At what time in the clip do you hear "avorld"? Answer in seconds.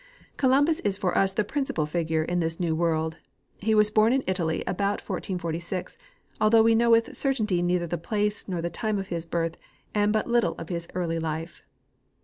2.75-3.13